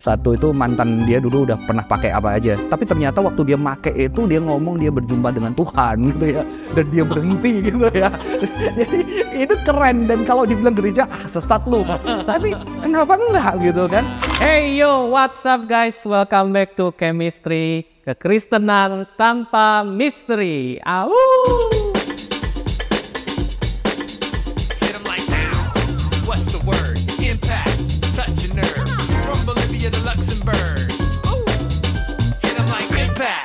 [0.00, 2.56] Satu itu mantan dia dulu udah pernah pakai apa aja.
[2.56, 6.42] Tapi ternyata waktu dia make itu dia ngomong dia berjumpa dengan Tuhan gitu ya.
[6.72, 8.08] Dan dia berhenti gitu ya.
[8.64, 9.00] Jadi
[9.44, 11.84] itu keren dan kalau dibilang gereja ah sesat lu.
[12.24, 14.08] Tapi kenapa enggak gitu kan?
[14.40, 16.00] Hey yo, what's up guys?
[16.08, 20.80] Welcome back to Chemistry, kekristenan tanpa misteri.
[20.80, 21.12] Au!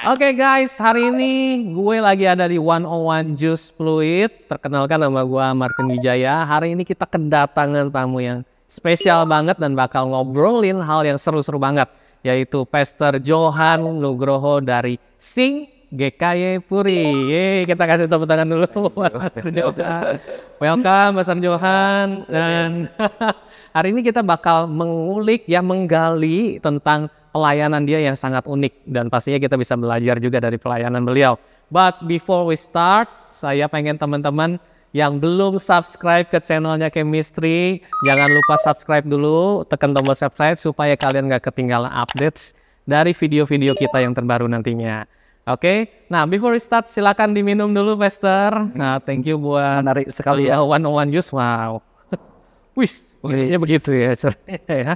[0.06, 4.46] Oke guys, hari ini gue lagi ada di 101 Juice Fluid.
[4.46, 6.46] Perkenalkan nama gue Martin Wijaya.
[6.46, 11.90] Hari ini kita kedatangan tamu yang spesial banget dan bakal ngobrolin hal yang seru-seru banget.
[12.22, 17.02] Yaitu Pastor Johan Nugroho dari Sing GKY Puri.
[17.34, 19.10] Yeay, kita kasih tepuk tangan dulu buat
[19.42, 20.22] Johan.
[20.62, 22.30] Welcome Pastor Johan.
[22.30, 22.94] Dan
[23.76, 29.44] hari ini kita bakal mengulik ya menggali tentang pelayanan dia yang sangat unik dan pastinya
[29.44, 31.36] kita bisa belajar juga dari pelayanan beliau.
[31.68, 34.56] But before we start, saya pengen teman-teman
[34.96, 41.28] yang belum subscribe ke channelnya Chemistry, jangan lupa subscribe dulu, tekan tombol subscribe supaya kalian
[41.28, 42.56] gak ketinggalan updates
[42.88, 45.04] dari video-video kita yang terbaru nantinya.
[45.46, 48.72] Oke, nah before we start silakan diminum dulu, Pastor.
[48.72, 50.64] Nah, thank you buat Menarik sekali ya.
[50.64, 51.30] one on one juice.
[51.30, 51.84] Wow.
[52.80, 54.16] Wis, begitu ya.
[54.72, 54.96] ya.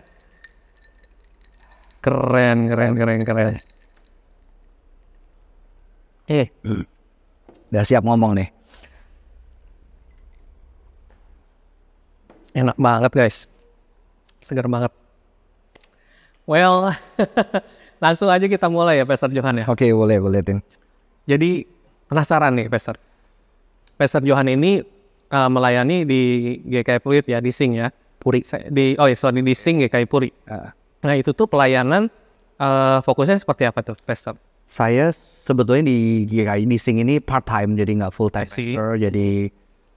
[2.00, 3.54] Keren, keren, keren, keren.
[6.30, 6.48] Eh,
[7.70, 8.50] Udah siap ngomong nih.
[12.60, 13.38] enak banget guys.
[14.44, 14.92] Segar banget.
[16.50, 16.90] Well,
[18.04, 19.66] langsung aja kita mulai ya, Pastor Johan ya.
[19.70, 20.60] Oke, boleh, boleh, Tin.
[21.30, 21.68] Jadi
[22.10, 22.98] penasaran nih, Pastor.
[24.00, 24.82] Pastor Johan ini
[25.30, 26.22] uh, melayani di
[26.66, 27.94] GKI Fluid ya, di Sing ya.
[28.18, 28.42] Puri.
[28.72, 30.30] Di, oh ya, sorry, di Sing GKI Puri.
[30.50, 30.74] Ah.
[31.04, 32.12] Nah, itu tuh pelayanan
[32.60, 34.36] eh, fokusnya seperti apa tuh, Pastor?
[34.70, 35.10] Saya
[35.50, 39.02] sebetulnya di GKI di Sing ini part time jadi nggak full time pastor.
[39.02, 39.50] Jadi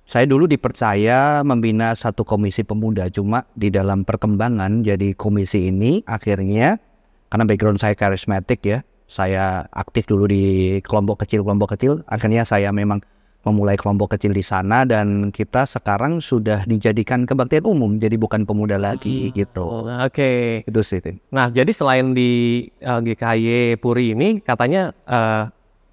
[0.09, 6.81] saya dulu dipercaya membina satu komisi pemuda cuma di dalam perkembangan jadi komisi ini akhirnya
[7.31, 10.45] karena background saya karismatik ya saya aktif dulu di
[10.85, 13.01] kelompok kecil kelompok kecil akhirnya saya memang
[13.43, 18.79] memulai kelompok kecil di sana dan kita sekarang sudah dijadikan kebaktian umum jadi bukan pemuda
[18.79, 20.63] lagi gitu Oh, Oke.
[20.63, 21.03] itu sih.
[21.29, 22.31] Nah, jadi selain di
[22.77, 25.51] eh, GKY Puri ini katanya eh,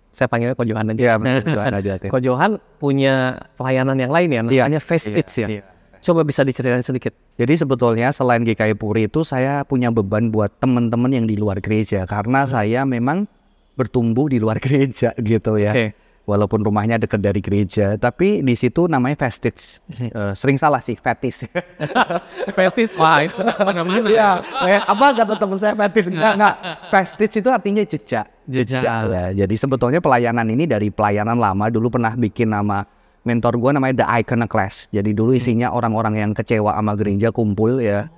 [0.10, 0.98] saya panggilnya Ko Johan aja.
[0.98, 1.92] Iya, Johan aja.
[2.14, 5.48] Ko Johan punya pelayanan yang lain ya, Iya, namanya Fast iya, Eats ya.
[5.50, 5.64] iya.
[6.00, 7.12] Coba bisa diceritain sedikit.
[7.36, 12.06] Jadi sebetulnya selain GKI Puri itu saya punya beban buat teman-teman yang di luar gereja
[12.06, 13.28] karena saya memang
[13.74, 15.72] bertumbuh di luar gereja gitu ya.
[15.74, 15.88] Oke.
[16.30, 19.58] Walaupun rumahnya dekat dari gereja, tapi di situ namanya festive.
[19.90, 21.50] Eh, sering salah sih, fetis.
[22.58, 24.06] Fetis, wah itu mana-mana.
[24.06, 26.06] Iya, kayak apa kata teman saya fetis?
[26.14, 26.56] Enggak, enggak.
[26.94, 28.26] Festive itu artinya jejak.
[28.46, 28.82] Jejak.
[28.86, 32.86] Ya, jadi sebetulnya pelayanan ini dari pelayanan lama dulu pernah bikin nama
[33.26, 34.94] mentor gua namanya The Iconoclast.
[34.94, 38.10] Jadi dulu isinya orang-orang yang kecewa sama gereja kumpul ya.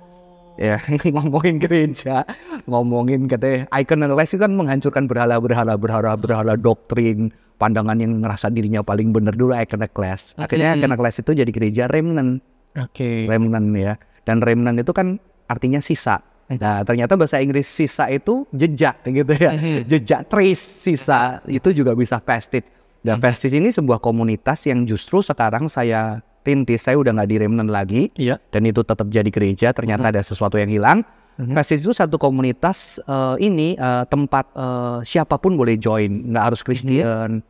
[0.60, 0.76] Ya,
[1.16, 2.28] ngomongin gereja,
[2.68, 9.32] ngomongin katanya Iconoclast itu kan menghancurkan berhala-berhala, berhala-berhala doktrin, pandangan yang ngerasa dirinya paling benar
[9.32, 10.36] dulu Iconoclast.
[10.36, 12.42] Akhirnya Iconoclast itu jadi gereja remnant
[12.76, 13.24] Oke.
[13.30, 13.94] remnant ya.
[14.26, 16.20] Dan remnant itu kan artinya sisa.
[16.52, 19.56] Nah, ternyata bahasa Inggris sisa itu jejak gitu ya.
[19.88, 22.68] Jejak trace sisa itu juga bisa vestige.
[23.02, 26.84] Dan vestige ini sebuah komunitas yang justru sekarang saya rintis.
[26.84, 28.38] Saya udah nggak di remnant lagi Iya.
[28.50, 29.70] dan itu tetap jadi gereja.
[29.72, 31.02] Ternyata ada sesuatu yang hilang.
[31.40, 36.60] Vestige itu satu komunitas eh, ini eh, tempat eh, siapa pun boleh join, nggak harus
[36.60, 37.40] Kristen,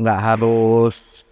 [0.00, 1.27] nggak harus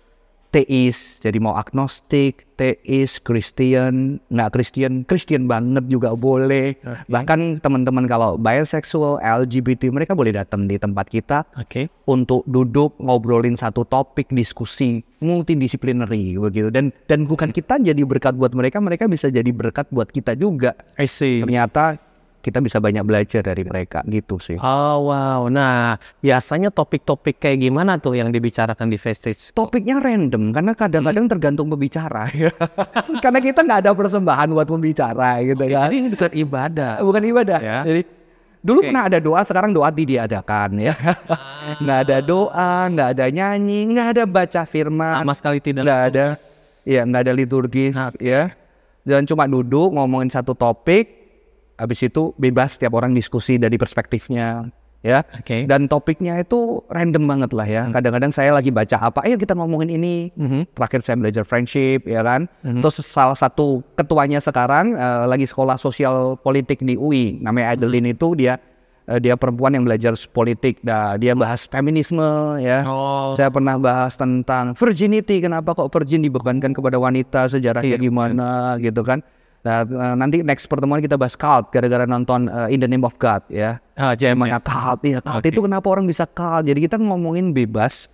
[0.50, 6.78] teis, jadi mau agnostik, teis, Kristen, nggak Kristen, Kristen banget juga boleh.
[7.10, 11.92] Bahkan teman-teman kalau bisexual, LGBT mereka boleh datang di tempat kita Oke.
[12.08, 18.52] untuk duduk ngobrolin satu topik diskusi multidisciplinary begitu dan dan bukan kita jadi berkat buat
[18.52, 20.76] mereka, mereka bisa jadi berkat buat kita juga.
[20.96, 21.44] I see.
[21.44, 22.05] Ternyata
[22.46, 24.54] kita bisa banyak belajar dari mereka gitu sih.
[24.62, 25.50] Oh wow.
[25.50, 29.50] Nah, biasanya topik-topik kayak gimana tuh yang dibicarakan di Vestige?
[29.50, 32.54] Topiknya random karena kadang-kadang tergantung pembicara ya.
[33.18, 35.90] karena kita nggak ada persembahan buat pembicara gitu kan.
[35.90, 36.92] Jadi ini bukan ibadah.
[37.02, 37.58] Bukan ibadah.
[37.58, 37.80] Ya.
[37.82, 38.02] Jadi
[38.62, 38.86] dulu Oke.
[38.94, 40.94] pernah ada doa, sekarang doa diadakan ya.
[41.82, 45.82] nggak ada doa, nggak ada nyanyi, nggak ada baca firman, Sama sekali tidak.
[45.82, 46.26] nggak ada,
[46.86, 47.90] ya nggak ada liturgi
[48.22, 48.54] ya.
[49.02, 51.25] Dan cuma duduk ngomongin satu topik,
[51.76, 54.68] habis itu bebas setiap orang diskusi dari perspektifnya.
[55.04, 55.22] ya.
[55.38, 55.70] Oke.
[55.70, 57.82] Dan topiknya itu random banget lah ya.
[57.94, 60.34] Kadang-kadang saya lagi baca apa, ayo kita ngomongin ini.
[60.34, 60.74] Mhm.
[60.74, 62.50] Terakhir saya belajar friendship, ya kan.
[62.64, 68.34] Terus salah satu ketuanya sekarang eh, lagi sekolah sosial politik di UI, namanya Adeline itu
[68.34, 68.58] dia
[69.06, 70.82] eh, dia perempuan yang belajar politik.
[70.82, 72.82] Nah, dia bahas feminisme ya.
[72.82, 73.38] Oh.
[73.38, 79.22] Saya pernah bahas tentang virginity, kenapa kok virgin dibebankan kepada wanita, sejarahnya gimana gitu kan.
[79.66, 83.18] Nah, eh, nanti next pertemuan kita bahas cult gara-gara nonton eh, In the Name of
[83.18, 83.82] God ya.
[83.98, 84.62] Ah, JMS.
[84.62, 85.50] cult, ya cult Oke.
[85.50, 86.62] itu kenapa orang bisa cult.
[86.62, 88.06] Jadi kita ngomongin bebas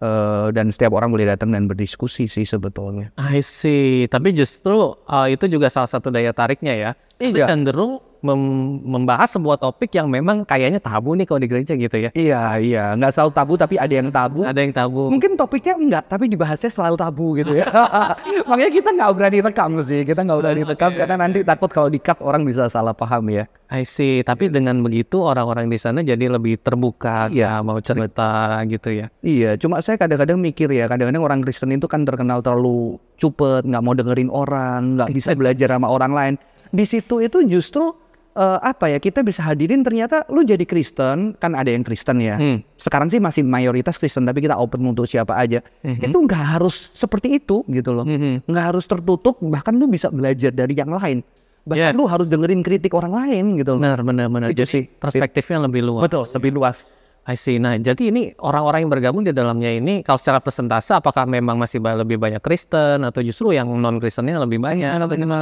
[0.00, 3.12] eh, dan setiap orang boleh datang dan berdiskusi sih sebetulnya.
[3.20, 4.08] I see.
[4.08, 6.90] Tapi justru uh, itu juga salah satu daya tariknya ya.
[7.20, 7.52] Itu Iya.
[7.52, 12.10] cenderung mem- membahas sebuah topik yang memang kayaknya tabu nih kalau di gereja gitu ya.
[12.16, 14.40] Iya, iya, nggak selalu tabu tapi ada yang tabu.
[14.42, 15.12] Ada yang tabu.
[15.12, 17.68] Mungkin topiknya enggak, tapi dibahasnya selalu tabu gitu ya.
[18.48, 22.16] Makanya kita nggak berani rekam sih, kita nggak berani rekam karena nanti takut kalau di-cut
[22.24, 23.44] orang bisa salah paham ya.
[23.68, 24.22] I see.
[24.22, 27.58] Tapi dengan begitu orang-orang di sana jadi lebih terbuka, Iya.
[27.58, 29.06] ya, mau cerita gitu ya.
[29.20, 33.82] Iya, cuma saya kadang-kadang mikir ya, kadang-kadang orang Kristen itu kan terkenal terlalu cupet, nggak
[33.82, 36.34] mau dengerin orang, nggak bisa belajar sama orang lain.
[36.70, 37.94] Di situ itu justru
[38.34, 42.34] eh, apa ya kita bisa hadirin ternyata lu jadi Kristen kan ada yang Kristen ya.
[42.34, 42.60] Hmm.
[42.74, 45.62] Sekarang sih masih mayoritas Kristen tapi kita open untuk siapa aja.
[45.80, 48.44] Itu nggak harus seperti itu gitu loh, Mhm.
[48.44, 49.38] nggak harus tertutup.
[49.38, 51.22] Bahkan lu bisa belajar dari yang lain.
[51.64, 51.96] Bahkan Yes.
[51.96, 53.72] lu harus dengerin kritik orang lain gitu.
[53.72, 53.80] loh.
[53.80, 54.48] Benar, benar, benar.
[54.52, 56.02] Jadi perspektifnya lebih luas.
[56.04, 56.84] Betul, lebih luas.
[57.24, 57.56] I see.
[57.56, 61.80] Nah, jadi ini orang-orang yang bergabung di dalamnya ini kalau secara persentase apakah memang masih
[61.80, 65.36] lebih banyak Kristen atau justru yang non Kristennya lebih banyak atau gimana?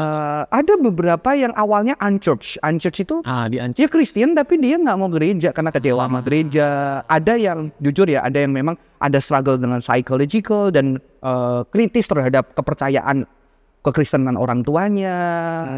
[0.46, 2.62] Eh, ada beberapa yang awalnya unchurched.
[2.62, 3.82] Unchurched itu Ah, di Anci.
[3.82, 6.67] dia Kristen tapi dia nggak mau gereja karena kecewa sama gereja.
[7.11, 12.55] Ada yang jujur ya, ada yang memang ada struggle dengan psychological dan eh, kritis terhadap
[12.55, 13.26] kepercayaan
[13.82, 15.19] kekristenan orang tuanya,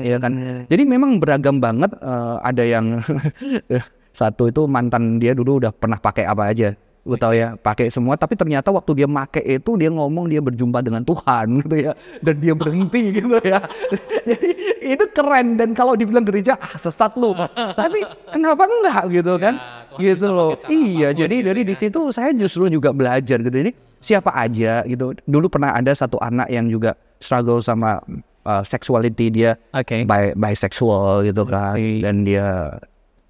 [0.05, 0.37] ya kan.
[0.69, 1.97] Jadi memang beragam banget.
[1.97, 3.01] eh, ada yang
[4.15, 6.71] satu itu mantan dia dulu udah pernah pakai apa aja.
[7.05, 8.17] Gue tahu ya, pakai semua.
[8.17, 11.93] Tapi ternyata waktu dia make itu dia ngomong dia berjumpa dengan Tuhan gitu ya,
[12.25, 13.61] dan dia berhenti gitu ya.
[14.31, 14.51] Jadi
[14.81, 17.37] itu keren dan kalau dibilang gereja ah sesat lu.
[17.53, 18.01] Tapi
[18.33, 19.61] kenapa enggak gitu kan?
[20.01, 20.59] gitu loh.
[20.67, 23.55] Iya, jadi dari di situ saya justru juga belajar gitu.
[23.55, 23.71] Ini
[24.03, 25.15] siapa aja gitu.
[25.23, 28.03] Dulu pernah ada satu anak yang juga struggle sama
[28.45, 30.05] uh, sexuality dia Oke.
[30.05, 32.77] bi bisexual gitu kan dan dia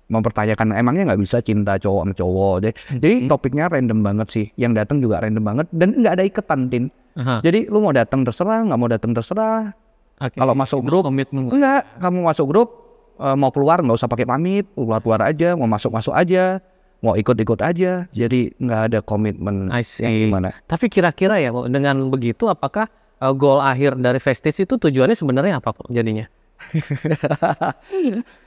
[0.08, 4.76] mempertanyakan emangnya nggak bisa cinta cowok sama cowok jadi, jadi topiknya random banget sih yang
[4.76, 6.84] datang juga random banget dan nggak ada iketan tin
[7.16, 7.40] Aha.
[7.40, 9.72] jadi lu mau datang terserah nggak mau datang terserah
[10.20, 10.36] Oke.
[10.36, 11.48] kalau masuk grup komitmen.
[11.48, 12.68] enggak kamu masuk grup
[13.16, 16.60] eh, mau keluar nggak usah pakai pamit keluar keluar aja mau masuk masuk aja
[17.00, 19.68] mau ikut ikut aja jadi nggak ada komitmen
[20.00, 22.88] yang gimana Tapi kira-kira ya dengan begitu apakah
[23.20, 26.28] uh, goal akhir dari Vestige itu tujuannya sebenarnya apa kok jadinya?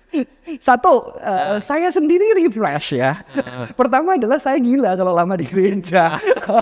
[0.64, 3.20] Satu, eh, saya sendiri refresh ya.
[3.76, 6.16] Pertama adalah saya gila kalau lama di gereja.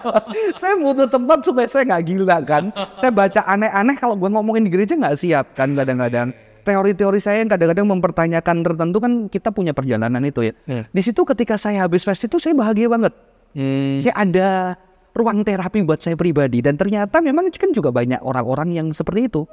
[0.62, 2.74] saya butuh tempat supaya saya nggak gila kan.
[2.98, 6.34] Saya baca aneh-aneh kalau gue ngomongin di gereja nggak siap kan kadang-kadang.
[6.66, 10.54] Teori-teori saya yang kadang-kadang mempertanyakan tertentu kan kita punya perjalanan itu ya.
[10.66, 10.84] Hmm.
[10.90, 13.14] Di situ ketika saya habis fest itu saya bahagia banget.
[13.54, 14.02] Hmm.
[14.02, 14.50] Kayak ada
[15.16, 19.46] ruang terapi buat saya pribadi dan ternyata memang kan juga banyak orang-orang yang seperti itu.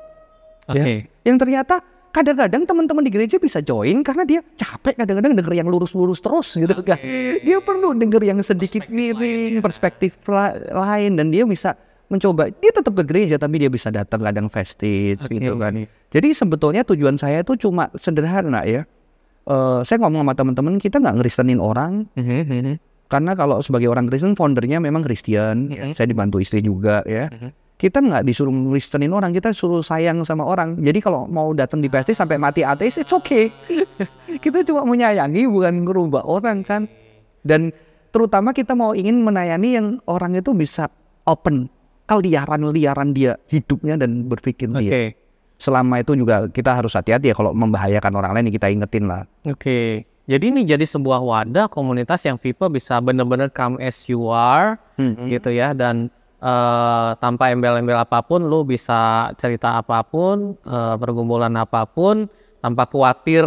[0.66, 0.80] Oke.
[0.80, 0.86] Ya.
[1.28, 6.20] Yang ternyata kadang-kadang teman-teman di gereja bisa join karena dia capek kadang-kadang denger yang lurus-lurus
[6.20, 7.00] terus gitu kan.
[7.40, 11.72] Dia perlu denger yang sedikit miring, perspektif la- lain dan dia bisa
[12.06, 12.52] mencoba.
[12.52, 15.40] Dia tetap ke gereja tapi dia bisa datang kadang festive Oke.
[15.40, 15.88] gitu kan.
[16.12, 18.84] Jadi sebetulnya tujuan saya itu cuma sederhana ya.
[19.42, 22.74] Eh, saya ngomong sama teman-teman kita nggak ngeristenin orang Mhm, mhm.
[23.08, 25.88] karena kalau sebagai orang Kristen foundernya memang Kristen, ya.
[25.88, 25.98] Mhm.
[25.98, 27.26] saya dibantu istri juga ya.
[27.82, 30.78] Kita nggak disuruh Kristenin orang, kita suruh sayang sama orang.
[30.78, 33.50] Jadi kalau mau datang di PST sampai mati ateis, it's okay.
[34.44, 36.86] kita cuma menyayangi bukan ngerubah orang kan.
[37.42, 37.74] Dan
[38.14, 40.86] terutama kita mau ingin menayani yang orang itu bisa
[41.26, 41.66] open
[42.06, 44.78] keliaran-liaran dia hidupnya dan berpikir Oke.
[44.78, 45.10] dia.
[45.58, 49.26] Selama itu juga kita harus hati-hati ya kalau membahayakan orang lain kita ingetin lah.
[49.42, 50.06] Oke.
[50.30, 54.78] Jadi ini jadi sebuah wadah komunitas yang people bisa benar-benar come as you are
[55.26, 59.00] gitu ya dan eh, tanpa embel-embel apa pun lu bisa
[59.36, 62.26] cerita apa pun, eh, pergumulan apa pun
[62.58, 63.46] tanpa khawatir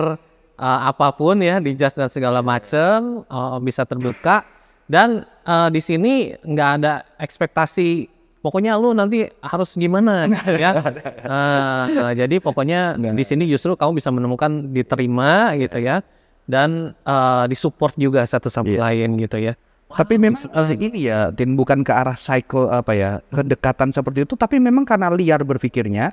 [0.56, 4.48] eh, apa pun ya dijudge dan segala macam eh, bisa terbuka
[4.88, 8.08] dan eh, di sini nggak ada ekspektasi
[8.40, 10.72] pokoknya lu nanti harus gimana gitu ya.
[10.78, 16.00] Eh, eh, jadi pokoknya di sini justru kamu bisa menemukan diterima gitu ya
[16.46, 18.80] dan eh, disupport juga satu sama Iya.
[18.86, 19.58] lain gitu ya.
[19.96, 24.36] Tapi memang eh, ini ya, Tin bukan ke arah psycho apa ya, kedekatan seperti itu,
[24.36, 26.12] tapi memang karena liar berpikirnya,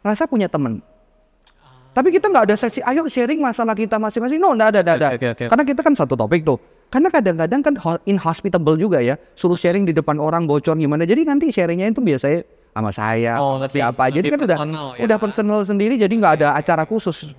[0.00, 0.82] rasa punya temen.
[1.90, 4.38] Tapi kita nggak ada sesi, ayo sharing masalah kita masing-masing.
[4.38, 5.08] No, nggak ada, nggak ada.
[5.10, 5.44] Oke, oke, oke.
[5.46, 6.58] Karena kita kan satu topik tuh.
[6.86, 11.02] Karena kadang-kadang kan ho- inhospitable juga ya, suruh sharing di depan orang bocor gimana.
[11.02, 14.06] Jadi nanti sharingnya itu biasanya sama saya, Oh, lebih- siapa.
[14.06, 14.58] Jadi kan udah
[14.94, 15.02] ya.
[15.02, 17.30] udah personal sendiri, jadi nggak ada acara khusus.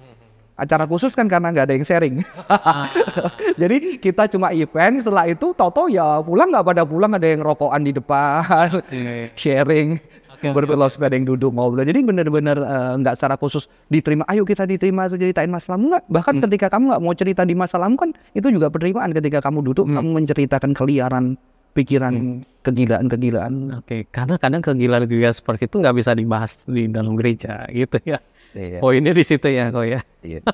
[0.61, 2.15] Acara khusus kan karena nggak ada yang sharing.
[2.45, 2.85] Ah.
[3.61, 7.81] jadi kita cuma event, setelah itu Toto ya pulang nggak pada pulang ada yang rokokan
[7.81, 9.97] di depan, Iya, sharing.
[10.31, 11.81] Oke, oke, Berbelah sepeda yang duduk ngobrol.
[11.81, 14.21] Jadi benar-benar eh, nggak secara khusus diterima.
[14.29, 16.05] Ayo kita diterima ceritain masalahmu nggak.
[16.07, 16.43] Bahkan Hmm.
[16.45, 19.97] ketika kamu nggak mau cerita di masalahmu kan itu juga penerimaan ketika kamu duduk Hmm.
[19.97, 21.37] kamu menceritakan keliaran
[21.71, 23.79] pikiran kegilaan-kegilaan.
[23.79, 28.19] Oke, karena kadang kegilaan-kegilaan seperti itu nggak bisa dibahas di dalam gereja gitu ya.
[28.51, 28.77] Iya.
[28.79, 30.00] Poinnya di situ ya kok ya.
[30.22, 30.41] Iya.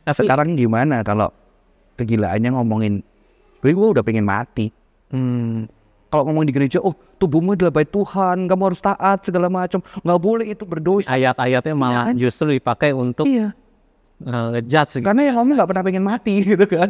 [0.00, 1.28] Nah, sekarang gimana kalau
[1.94, 3.04] kegilaannya ngomongin,
[3.60, 4.72] gue udah pengen mati.
[5.12, 5.68] Hmm,
[6.08, 9.78] Kalau ngomong di gereja, oh tubuhmu adalah bait Tuhan, kamu harus taat segala macam.
[10.00, 11.06] Nggak boleh itu berdosa.
[11.06, 12.14] ayat-ayatnya malah kan?
[12.16, 13.52] justru dipakai untuk Iya.
[14.24, 15.04] uh, ngejudge gitu.
[15.04, 16.88] Karena yang ngomong nggak pernah pengen mati gitu kan.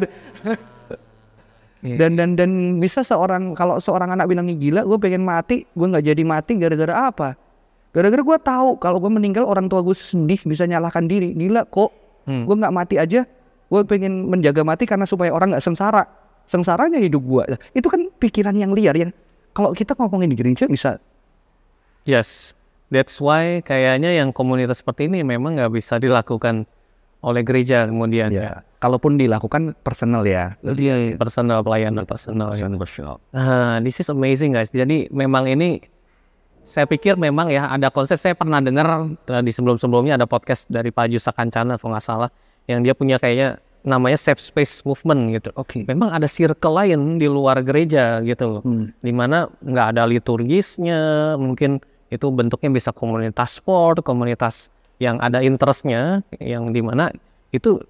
[1.81, 1.95] Iya.
[1.97, 6.05] Dan dan dan bisa seorang kalau seorang anak bilang gila, gue pengen mati, gue nggak
[6.07, 7.35] jadi mati gara-gara apa?
[7.91, 11.35] Gara-gara gue tahu kalau gue meninggal orang tua gue sedih bisa nyalahkan diri.
[11.35, 12.45] Gila kok, Hmm.
[12.45, 13.25] gue nggak mati aja,
[13.67, 16.05] gue pengen menjaga mati karena supaya orang nggak sengsara.
[16.45, 17.43] Sengsaranya hidup gue.
[17.73, 19.11] Itu kan pikiran yang liar yang
[19.51, 21.01] kalau kita ngomongin di gereja bisa
[22.01, 22.57] Yes,
[22.89, 26.65] that's why kayaknya yang komunitas seperti ini memang nggak bisa dilakukan
[27.21, 28.41] oleh gereja kemudian ya.
[28.41, 28.53] ya.
[28.81, 30.57] Kalaupun dilakukan personal ya.
[30.65, 32.57] Dia personal pelayanan personal.
[32.57, 32.65] ya.
[33.37, 34.73] Nah, this is amazing guys.
[34.73, 35.77] Jadi memang ini
[36.61, 40.93] saya pikir memang ya ada konsep saya pernah dengar uh, di sebelum-sebelumnya ada podcast dari
[40.93, 42.29] Pak Jusa Kancana kalau nggak salah
[42.69, 45.49] yang dia punya kayaknya namanya safe space movement gitu.
[45.57, 45.81] Oke.
[45.89, 48.61] Memang ada circle lain di luar gereja gitu loh.
[48.61, 48.93] Hmm.
[49.01, 51.81] Di mana nggak ada liturgisnya, mungkin
[52.13, 54.69] itu bentuknya bisa komunitas sport, komunitas
[55.01, 57.09] yang ada interestnya, yang di mana
[57.49, 57.81] itu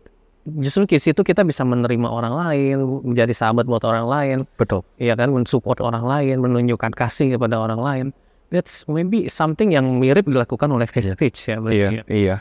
[0.47, 4.81] justru di situ kita bisa menerima orang lain, menjadi sahabat buat orang lain, Betul.
[4.97, 8.05] ya kan, mensupport orang lain, menunjukkan kasih kepada orang lain.
[8.51, 11.57] That's maybe something yang mirip dilakukan oleh Faith Teach ya.
[11.57, 12.03] berarti ya.
[12.05, 12.37] iya.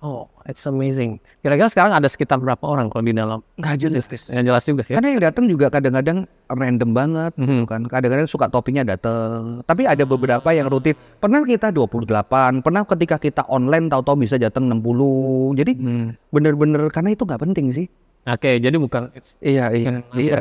[0.00, 1.20] Oh, it's amazing.
[1.38, 3.44] Kira-kira sekarang ada sekitar berapa orang kalau di dalam?
[3.54, 4.08] Nggak jelas.
[4.26, 4.96] Yang jelas juga ya.
[4.96, 6.18] Karena yang datang juga kadang-kadang
[6.48, 7.44] random banget, Mhm.
[7.44, 7.80] gitu kan.
[7.84, 9.60] Kadang-kadang suka topinya datang.
[9.60, 10.96] Tapi ada beberapa yang rutin.
[11.20, 15.52] Pernah kita 28, pernah ketika kita online tahu-tahu bisa datang 60.
[15.54, 16.16] Jadi Hmm.
[16.32, 17.86] bener-bener karena itu nggak penting sih.
[18.24, 20.40] Oke, jadi bukan it's Iya, iya, iya.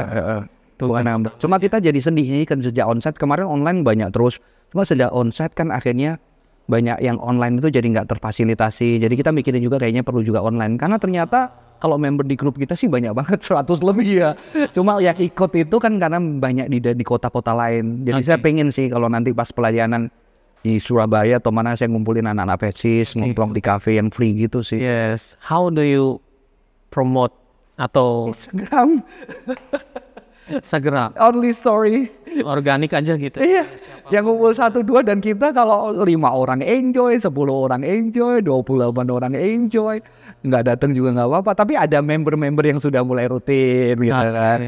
[0.79, 1.11] Tuh Bukan kan.
[1.19, 1.31] nambah.
[1.35, 4.39] Cuma kita jadi sedih nih kan sejak onsite kemarin online banyak terus.
[4.69, 6.21] Cuma sejak onsite kan akhirnya
[6.69, 9.01] banyak yang online itu jadi nggak terfasilitasi.
[9.01, 11.49] Jadi kita mikirin juga kayaknya perlu juga online karena ternyata
[11.79, 14.31] kalau member di grup kita sih banyak banget 100 lebih ya.
[14.69, 18.05] Cuma yang ikut itu kan karena banyak di di kota-kota lain.
[18.05, 20.13] Jadi saya pengen sih kalau nanti pas pelayanan
[20.59, 24.77] di Surabaya atau mana saya ngumpulin anak-anak pecis ngomong di cafe yang free gitu sih.
[24.77, 25.39] Yes.
[25.39, 26.19] How do you
[26.91, 27.31] promote
[27.79, 29.01] atau Instagram
[30.59, 32.11] segera only story.
[32.43, 33.37] Organik aja gitu?
[33.39, 33.65] Iya,
[34.13, 39.33] yang ngumpul satu dua dan kita kalau lima orang enjoy, 10 orang enjoy, 28 orang
[39.35, 40.03] enjoy,
[40.43, 41.51] nggak datang juga nggak apa-apa.
[41.55, 44.59] Tapi ada member-member yang sudah mulai rutin, gitu kan.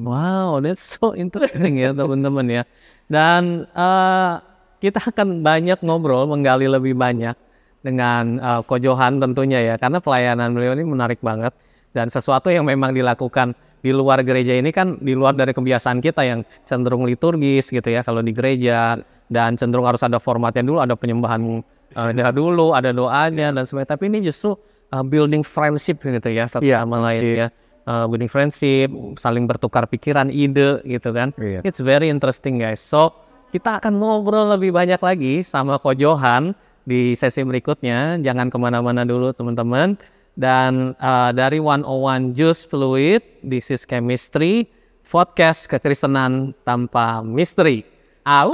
[0.00, 2.62] Wow, that's so interesting ya teman-teman ya.
[3.10, 4.32] Dan eh,
[4.80, 7.36] kita akan banyak ngobrol, menggali lebih banyak
[7.84, 11.52] dengan eh, Ko Johan tentunya ya, karena pelayanan beliau ini menarik banget
[11.90, 16.20] dan sesuatu yang memang dilakukan di luar gereja ini kan di luar dari kebiasaan kita
[16.22, 20.98] yang cenderung liturgis gitu ya kalau di gereja dan cenderung harus ada formatnya dulu, ada
[20.98, 21.62] penyembahan
[21.94, 23.90] eh, dulu, ada doanya dan sebagainya.
[23.94, 24.58] Tapi ini justru
[24.90, 27.48] eh, building friendship gitu ya satu Iya, sama lain ya.
[27.88, 31.32] Uh, building friendship, saling bertukar pikiran, ide gitu kan.
[31.40, 31.64] Iya.
[31.64, 32.78] It's very interesting guys.
[32.78, 33.16] So
[33.50, 36.54] kita akan ngobrol lebih banyak lagi sama Ko Johan
[36.84, 38.20] di sesi berikutnya.
[38.20, 39.96] Jangan ke mana-mana dulu teman-teman.
[40.40, 44.72] Dan uh, dari 101 Juice Fluid, this is Chemistry,
[45.04, 47.84] podcast kekristenan tanpa misteri.
[48.24, 48.48] Au!